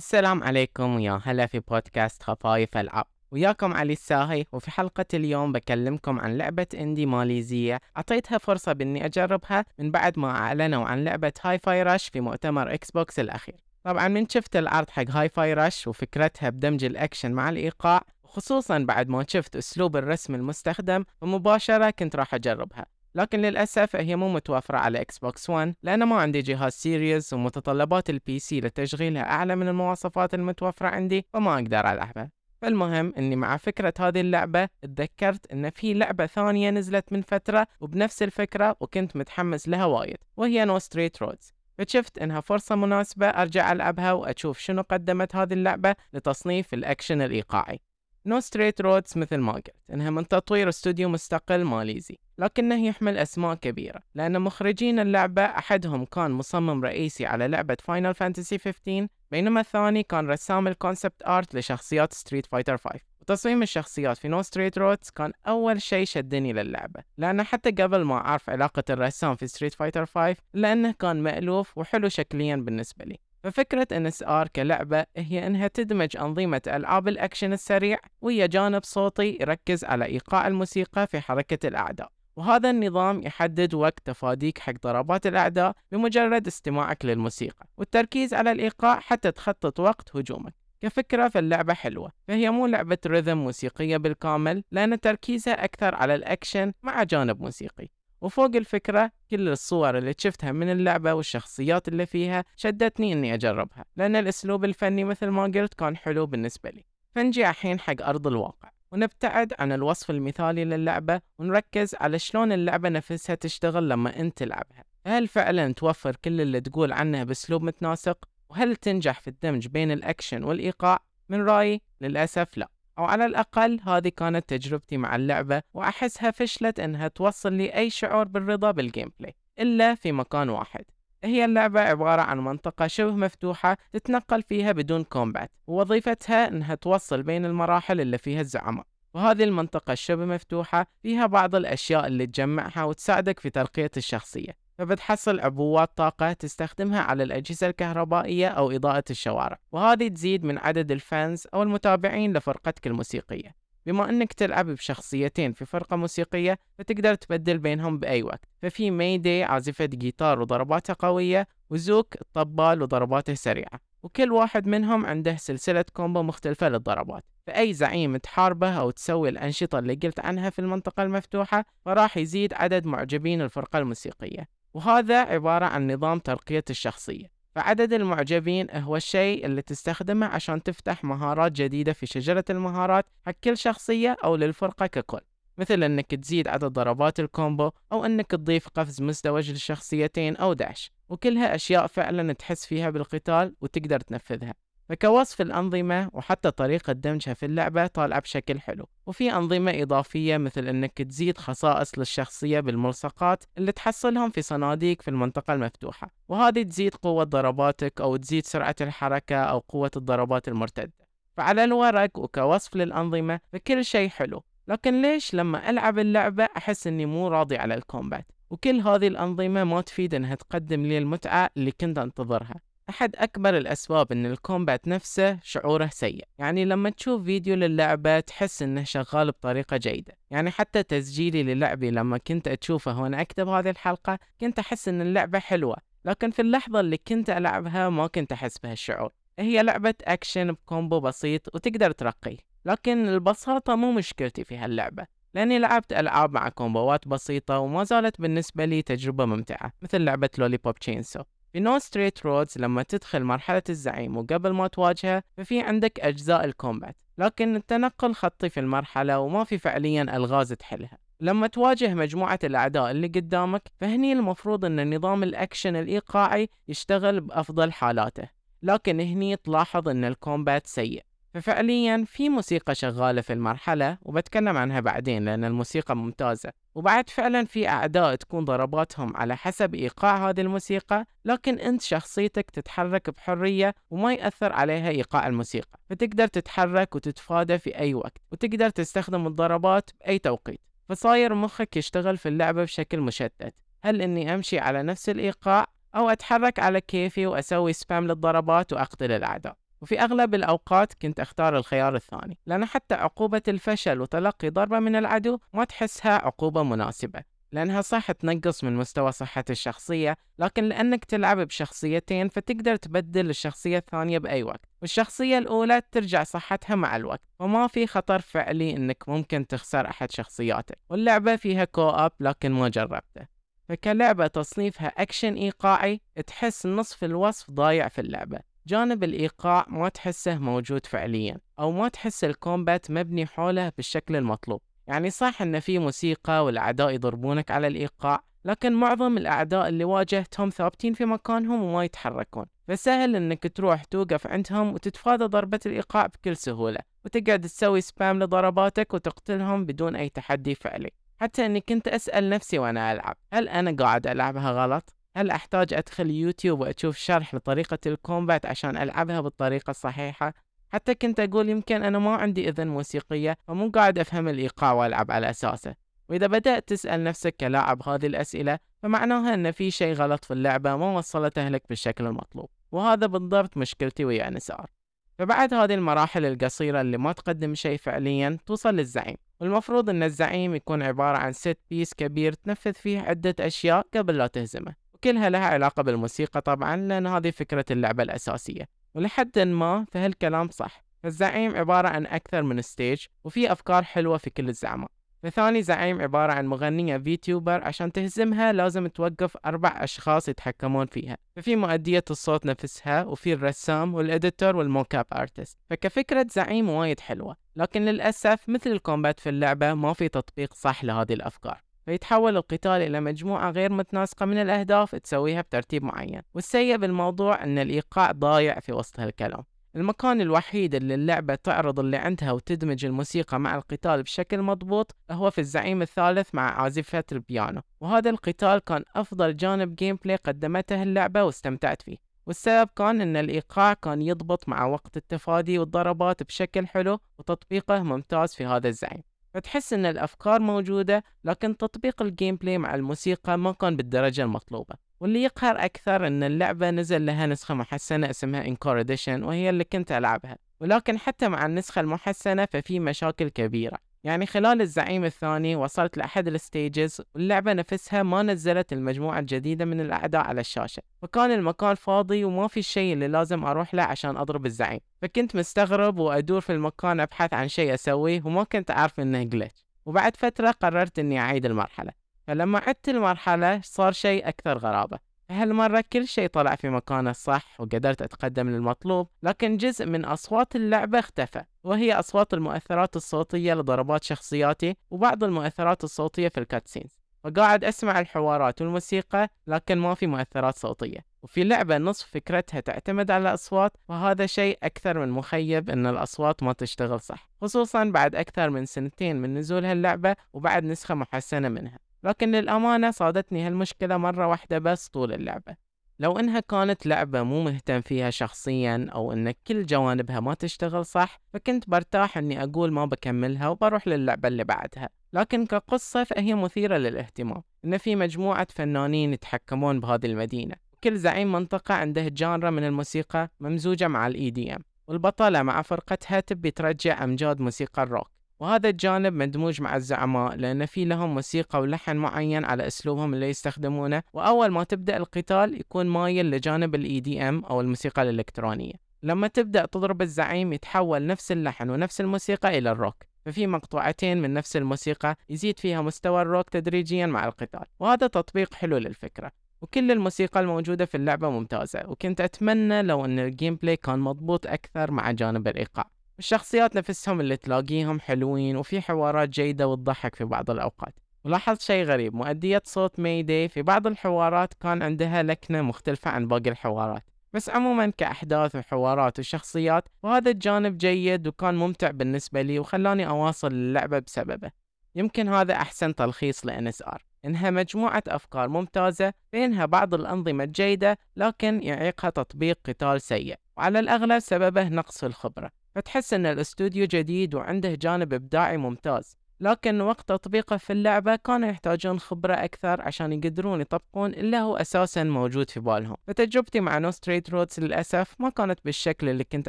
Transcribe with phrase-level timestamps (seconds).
[0.00, 6.20] السلام عليكم ويا هلا في بودكاست خفايف العاب وياكم علي الساهي وفي حلقة اليوم بكلمكم
[6.20, 7.80] عن لعبة indie ماليزية.
[7.96, 13.18] أعطيتها فرصة بإني أجربها من بعد ما أعلنوا عن لعبة Hi-Fi Rush في مؤتمر Xbox
[13.18, 13.56] الأخير.
[13.84, 19.24] طبعا من شفت العرض حق Hi-Fi Rush وفكرتها بدمج الأكشن مع الإيقاع خصوصا بعد ما
[19.28, 22.86] شفت أسلوب الرسم المستخدم فمباشرة كنت راح أجربها.
[23.14, 28.38] لكن للأسف هي مو متوفرة على Xbox 1 لأن ما عندي جهاز Series ومتطلبات ال
[28.38, 32.30] PC لتشغيلها أعلى من المواصفات المتوفرة عندي فما أقدر ألعبها.
[32.62, 38.22] فالمهم إني مع فكرة هذه اللعبة اتذكرت إن في لعبة ثانية نزلت من فترة وبنفس
[38.22, 44.12] الفكرة وكنت متحمس لها وايد وهي No Straight Roads فشفت إنها فرصة مناسبة أرجع ألعبها
[44.12, 47.80] وأشوف شنو قدمت هذه اللعبة لتصنيف الأكشن الإيقاعي.
[48.26, 52.18] No Straight Roads مثل ما قلت إنها من تطوير استوديو مستقل ماليزي.
[52.40, 54.00] لكنه يحمل أسماء كبيرة.
[54.14, 60.30] لأن مخرجين اللعبة أحدهم كان مصمم رئيسي على لعبة Final Fantasy 15 بينما الثاني كان
[60.30, 65.32] رسام ال concept art لشخصيات Street Fighter 5 وتصميم الشخصيات في No Straight Roads كان
[65.48, 67.02] أول شيء شدني للعبة.
[67.18, 72.08] لأن حتى قبل ما أعرف علاقة الرسام في Street Fighter 5 لأنه كان مألوف وحلو
[72.08, 73.18] شكليا بالنسبة لي.
[73.42, 80.04] ففكرة NSR كلعبة هي إنها تدمج أنظمة ألعاب الأكشن السريع ويا جانب صوتي يركز على
[80.04, 82.19] إيقاع الموسيقى في حركة الأعداء.
[82.40, 89.30] وهذا النظام يحدد وقت تفاديك حق ضربات الأعداء بمجرد استماعك للموسيقى والتركيز على الإيقاع حتى
[89.32, 90.54] تخطط وقت هجومك.
[90.80, 97.02] كفكرة فاللعبة حلوة فهي مو لعبة rhythm موسيقية بالكامل لأن تركيزها أكثر على الأكشن مع
[97.02, 97.88] جانب موسيقي.
[98.20, 104.16] وفوق الفكرة كل الصور اللي شفتها من اللعبة والشخصيات اللي فيها شدتني إني أجربها لأن
[104.16, 106.84] الأسلوب الفني مثل ما قلت كان حلو بالنسبة لي.
[107.14, 108.70] فنجي الحين حق أرض الواقع.
[108.92, 115.28] ونبتعد عن الوصف المثالي للعبة ونركز على شلون اللعبة نفسها تشتغل لما أنت تلعبها هل
[115.28, 120.98] فعلا توفر كل اللي تقول عنه بأسلوب متناسق؟ وهل تنجح في الدمج بين الأكشن والإيقاع؟
[121.28, 127.08] من رأيي للأسف لا أو على الأقل هذه كانت تجربتي مع اللعبة وأحسها فشلت إنها
[127.08, 130.84] توصل لي أي شعور بالرضا بال gameplay إلا في مكان واحد
[131.24, 137.44] هي اللعبة عبارة عن منطقة شبه مفتوحة تتنقل فيها بدون combat ووظيفتها إنها توصل بين
[137.44, 143.50] المراحل اللي فيها الزعماء وهذه المنطقة الشبه مفتوحة فيها بعض الأشياء اللي تجمعها وتساعدك في
[143.50, 144.56] ترقية الشخصية.
[144.78, 149.58] فبتحصل عبوات طاقة تستخدمها على الأجهزة الكهربائية أو إضاءة الشوارع.
[149.72, 153.59] وهذه تزيد من عدد ال fans أو المتابعين لفرقتك الموسيقية.
[153.86, 158.44] بما أنك تلعب بشخصيتين في فرقة موسيقية فتقدر تبدل بينهم بأي وقت.
[158.62, 165.84] ففي ميدي عازفة جيتار وضرباتها قوية وزوك الطبال وضرباته سريعة وكل واحد منهم عنده سلسلة
[165.92, 167.24] combo مختلفة للضربات.
[167.46, 172.86] فأي زعيم تحاربه أو تسوي الأنشطة اللي قلت عنها في المنطقة المفتوحة فراح يزيد عدد
[172.86, 174.48] معجبين الفرقة الموسيقية.
[174.74, 177.39] وهذا عبارة عن نظام ترقية الشخصية.
[177.54, 183.56] فعدد المعجبين هو الشيء اللي تستخدمه عشان تفتح مهارات جديدة في شجرة المهارات حق كل
[183.56, 185.20] شخصية أو للفرقة ككل.
[185.58, 191.54] مثل إنك تزيد عدد ضربات الكومبو أو إنك تضيف قفز مزدوج للشخصيتين أو داش وكلها
[191.54, 194.54] أشياء فعلا تحس فيها بالقتال وتقدر تنفذها.
[194.90, 198.88] فكوصف الأنظمة وحتى طريقة دمجها في اللعبة طالعة بشكل حلو.
[199.06, 205.54] وفي أنظمة إضافية مثل أنك تزيد خصائص للشخصية بالملصقات اللي تحصلهم في صناديق في المنطقة
[205.54, 206.10] المفتوحة.
[206.28, 210.92] وهذه تزيد قوة ضرباتك أو تزيد سرعة الحركة أو قوة الضربات المرتدة.
[211.36, 214.42] فعلى الورق وكوصف للأنظمة فكل شيء حلو.
[214.68, 219.80] لكن ليش لما ألعب اللعبة أحس أني مو راضي على الكومبات؟ وكل هذه الأنظمة ما
[219.80, 222.69] تفيد أنها تقدم لي المتعة اللي كنت أنتظرها.
[222.90, 226.24] أحد أكبر الأسباب إن الكومبات نفسه شعوره سيء.
[226.38, 230.16] يعني لما تشوف فيديو للعبة تحس إنه شغال بطريقة جيدة.
[230.30, 235.38] يعني حتى تسجيلي للعبي لما كنت أشوفه وأنا أكتب هذه الحلقة كنت أحس إن اللعبة
[235.38, 235.76] حلوة.
[236.04, 241.00] لكن في اللحظة اللي كنت ألعبها ما كنت أحس بهالشعور هي لعبة أكشن ب combo
[241.00, 245.06] بسيط وتقدر ترقيه لكن البساطة مو مشكلتي في هاللعبة.
[245.34, 250.74] لأني لعبت ألعاب مع كومبوات بسيطة وما زالت بالنسبة لي تجربة ممتعة مثل لعبة Lollipop
[250.74, 251.22] Chainsaw.
[251.52, 256.50] في No Straight Roads لما تدخل مرحلة الزعيم وقبل ما تواجهه ففي عندك أجزاء ال
[256.50, 256.96] combat.
[257.18, 260.98] لكن التنقل خطي في المرحلة وما في فعليا ألغاز تحلها.
[261.20, 268.28] لما تواجه مجموعة الأعداء اللي قدامك فهني المفروض أن نظام الأكشن الإيقاعي يشتغل بأفضل حالاته.
[268.62, 271.02] لكن هني تلاحظ أن الكومبات سيء.
[271.34, 276.52] ففعليا في موسيقى شغالة في المرحلة وبتكلم عنها بعدين لأن الموسيقى ممتازة.
[276.74, 283.10] وبعد فعلا في أعداء تكون ضرباتهم على حسب إيقاع هذه الموسيقى لكن أنت شخصيتك تتحرك
[283.10, 285.78] بحرية وما يأثر عليها إيقاع الموسيقى.
[285.90, 290.60] فتقدر تتحرك وتتفادى في أي وقت وتقدر تستخدم الضربات بأي توقيت.
[290.88, 293.54] فصاير مخك يشتغل في اللعبة بشكل مشتت.
[293.82, 299.56] هل إني أمشي على نفس الإيقاع أو أتحرك على كيفي وأسوي سبام للضربات وأقتل الأعداء؟
[299.82, 305.38] وفي أغلب الأوقات كنت أختار الخيار الثاني لأن حتى عقوبة الفشل وتلقي ضربة من العدو
[305.52, 307.22] ما تحسها عقوبة مناسبة
[307.52, 314.42] لأنها صح تنقص من مستوى صحة الشخصية لكن لأنك تلعب بشخصيتينفتقدر تبدل الشخصية الثانية بأي
[314.42, 320.10] وقت والشخصية الأولى ترجع صحتها مع الوقت وما في خطر فعلي أنك ممكن تخسر أحد
[320.10, 327.50] شخصياتك واللعبة فيها كو أب لكن ما جربته فكلعبة تصنيفها أكشن إيقاعي تحس نصف الوصف
[327.50, 328.49] ضايع في اللعبة.
[328.70, 334.60] جانب الإيقاع ما تحسه موجود فعليا أو ما تحس الكومبات مبني حوله بالشكل المطلوب.
[334.86, 340.92] يعني صح إن في موسيقى والأعداء يضربونك على الإيقاع لكن معظم الأعداء اللي واجهتهم ثابتين
[340.94, 342.46] في مكانهم وما يتحركون.
[342.68, 349.66] فسهل إنك تروح توقف عندهم وتتفادى ضربة الإيقاع بكل سهولة وتقعد تسوي سبام لضرباتك وتقتلهم
[349.66, 350.90] بدون أي تحدي فعلي.
[351.20, 356.10] حتى إني كنت أسأل نفسي وأنا ألعب هل أنا قاعد ألعبها غلط؟ هل أحتاج أدخل
[356.10, 360.34] يوتيوب وأشوف شرح لطريقة الكومبات عشان ألعبها بالطريقة الصحيحة؟
[360.72, 365.30] حتى كنت أقول يمكن أنا ما عندي إذن موسيقية ومو قاعد أفهم الإيقاع وألعب على
[365.30, 365.74] أساسه.
[366.08, 370.92] وإذا بدأت تسأل نفسك كلاعب هذه الأسئلة فمعناها أن في شيء غلط في اللعبة ما
[370.92, 374.70] وصلته لك بالشكل المطلوب وهذا بالضبط مشكلتي ويا نسار.
[375.18, 379.16] فبعد هذه المراحل القصيرة اللي ما تقدم شيء فعليا توصل للزعيم.
[379.40, 384.26] والمفروض أن الزعيم يكون عبارة عن ست بيس كبير تنفذ فيه عدة أشياء قبل لا
[384.26, 384.79] تهزمه.
[385.00, 388.68] وكلها لها علاقة بالموسيقى طبعا لأن هذه فكرة اللعبة الأساسية.
[388.94, 390.84] ولحد ما فهالكلام صح.
[391.02, 394.90] فالزعيم عبارة عن أكثر من stage وفي أفكار حلوة في كل الزعماء.
[395.22, 401.16] فثاني زعيم عبارة عن مغنية VTuber عشان تهزمها لازم توقف أربع أشخاص يتحكمون فيها.
[401.36, 405.58] ففي مؤدية الصوت نفسها وفي الرسام وال editor وال mocap artist.
[405.70, 410.84] فكفكرة زعيم وايد حلوة لكن للأسف مثل ال combat في اللعبة ما في تطبيق صح
[410.84, 411.69] لهذه الأفكار.
[411.90, 418.12] فيتحول القتال إلى مجموعة غير متناسقة من الأهداف تسويها بترتيب معين والسيء بالموضوع أن الإيقاع
[418.12, 419.44] ضايع في وسط هالكلام.
[419.76, 425.40] المكان الوحيد اللي اللعبة تعرض اللي عندها وتدمج الموسيقى مع القتال بشكل مضبوط هو في
[425.40, 431.96] الزعيم الثالث مع عازفة البيانو وهذا القتال كان أفضل جانب gameplay قدمته اللعبة واستمتعت فيه.
[432.26, 438.46] والسبب كان أن الإيقاع كان يضبط مع وقت التفادي والضربات بشكل حلو وتطبيقه ممتاز في
[438.46, 439.09] هذا الزعيم.
[439.34, 444.74] فتحس إن الأفكار موجودة لكن تطبيق ال gameplay مع الموسيقى ما كان بالدرجة المطلوبة.
[445.00, 449.92] واللي يقهر أكثر إن اللعبة نزل لها نسخة محسنة اسمها Encore Edition وهي اللي كنت
[449.92, 450.36] ألعبها.
[450.60, 453.89] ولكن حتى مع النسخة المحسنة ففي مشاكل كبيرة.
[454.04, 459.80] يعني خلال الزعيم الثاني وصلت لأحد ال stages واللعبة نفسها ما نزلت المجموعة الجديدة من
[459.80, 460.82] الأعداء على الشاشة.
[461.02, 464.80] فكان المكان فاضي وما في الشيء اللي لازم أروح له عشان أضرب الزعيم.
[465.02, 470.16] فكنت مستغرب وأدور في المكان أبحث عن شيء أسويه وما كنت أعرف إنه glitch وبعد
[470.16, 471.92] فترة قررت إني أعيد المرحلة.
[472.26, 475.09] فلما عدت المرحلة صار شيء أكثر غرابة.
[475.30, 480.98] هالمرة كل شيء طلع في مكانه الصح وقدرت أتقدم للمطلوب لكن جزء من أصوات اللعبة
[480.98, 487.00] اختفى وهي أصوات المؤثرات الصوتية لضربات شخصياتي وبعض المؤثرات الصوتية في الكاتسينز.
[487.24, 490.98] فقاعد أسمع الحوارات والموسيقى لكن ما في مؤثرات صوتية.
[491.22, 496.52] وفي لعبة نصف فكرتها تعتمد على الأصوات وهذا شيء أكثر من مخيب أن الأصوات ما
[496.52, 501.89] تشتغل صح خصوصا بعد أكثر من سنتين من نزول هاللعبة وبعد نسخة محسنة منها.
[502.04, 505.70] لكن للأمانة صادتني هالمشكلة مرة واحدة بس طول اللعبة.
[505.98, 511.20] لو إنها كانت لعبة مو مهتم فيها شخصيا أو إن كل جوانبها ما تشتغل صح
[511.32, 514.88] فكنت برتاح إني أقول ما بكملها وبروح للعبة اللي بعدها.
[515.12, 520.54] لكن كقصة فهي مثيرة للاهتمام إن في مجموعة فنانين يتحكمون بهذه المدينة.
[520.84, 526.50] كل زعيم منطقة عنده genre من الموسيقى ممزوجة مع ال EDM والبطلة مع فرقتها تبي
[526.50, 528.10] ترجع أمجاد موسيقى الروك.
[528.40, 534.02] وهذا الجانب مدموج مع الزعماء لأن في لهم موسيقى ولحن معين على أسلوبهم اللي يستخدمونه
[534.12, 538.72] وأول ما تبدأ القتال يكون مايل لجانب ال EDM أو الموسيقى الإلكترونية.
[539.02, 542.94] لما تبدأ تضرب الزعيم يتحول نفس اللحن ونفس الموسيقى إلى الروك
[543.26, 547.64] ففي مقطوعتين من نفس الموسيقى يزيد فيها مستوى الروك تدريجيا مع القتال.
[547.80, 549.30] وهذا تطبيق حلو للفكرة.
[549.62, 554.90] وكل الموسيقى الموجودة في اللعبة ممتازة وكنت أتمنى لو أن ال gameplay كان مضبوط أكثر
[554.90, 555.90] مع جانب الإيقاع.
[556.20, 560.94] الشخصيات نفسهم اللي تلاقيهم حلوين وفي حوارات جيدة وتضحك في بعض الأوقات.
[561.24, 566.50] ولاحظت شيء غريب مؤدية صوت ميدي في بعض الحوارات كان عندها لكنة مختلفة عن باقي
[566.50, 567.02] الحوارات.
[567.32, 573.98] بس عموما كأحداث وحوارات وشخصيات وهذا الجانب جيد وكان ممتع بالنسبة لي وخلاني أواصل اللعبة
[573.98, 574.50] بسببه.
[574.94, 581.62] يمكن هذا أحسن تلخيص ل NSR إنها مجموعة أفكار ممتازة بينها بعض الأنظمة الجيدة لكن
[581.62, 585.59] يعيقها تطبيق قتال سيء وعلى الأغلب سببه نقص الخبرة.
[585.74, 592.00] فتحس إن الاستوديو جديد وعنده جانب إبداعي ممتاز لكن وقت تطبيقه في اللعبة كانوا يحتاجون
[592.00, 595.96] خبرة أكثر عشان يقدرون يطبقون اللي هو أساسا موجود في بالهم.
[596.06, 599.48] فتجربتي مع No Straight Roads للأسف ما كانت بالشكل اللي كنت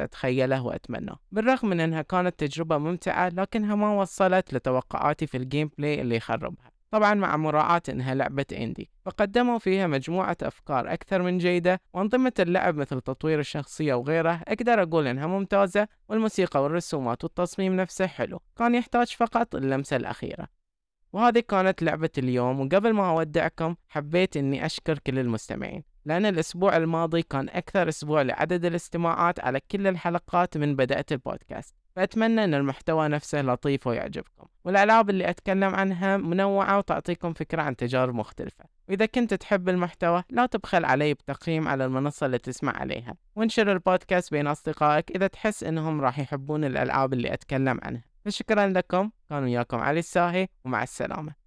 [0.00, 6.00] أتخيله وأتمناه بالرغم من أنها كانت تجربة ممتعة لكنها ما وصلت لتوقعاتي في ال gameplay
[6.00, 6.72] اللي يخربها.
[6.92, 8.90] طبعا مع مراعاة إنها لعبة إندي.
[9.04, 15.06] فقدموا فيها مجموعة أفكار أكثر من جيدة وأنظمة اللعب مثل تطوير الشخصية وغيره أقدر أقول
[15.06, 18.40] إنها ممتازة والموسيقى والرسومات والتصميم نفسه حلو.
[18.58, 20.48] كان يحتاج فقط اللمسة الأخيرة.
[21.12, 27.22] وهذه كانت لعبة اليوم وقبل ما أودعكم حبيت أني أشكر كل المستمعين لأن الأسبوع الماضي
[27.22, 31.81] كان أكثر أسبوع لعدد الاستماعات على كل الحلقات من بدأت البودكاست.
[31.96, 34.46] فأتمنى أن المحتوى نفسه لطيف ويعجبكم.
[34.64, 38.64] والألعاب اللي أتكلم عنها منوعة وتعطيكم فكرة عن تجارب مختلفة.
[38.88, 43.14] وإذا كنت تحب المحتوى لا تبخل علي بتقييم على المنصة اللي تسمع عليها.
[43.36, 48.02] وانشر البودكاست بين أصدقائك إذا تحس إنهم راح يحبون الألعاب اللي أتكلم عنها.
[48.24, 49.10] فشكرا لكم.
[49.30, 51.41] كان وياكم علي الساهي ومع السلامة.